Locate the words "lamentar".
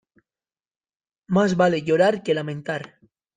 2.33-2.97